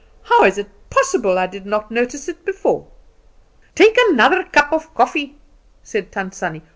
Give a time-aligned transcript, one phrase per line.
[0.23, 2.87] "How is it possible I did not notice it before?"
[3.75, 5.37] "Take another cup of coffee,"
[5.83, 6.63] said Tant Sannie.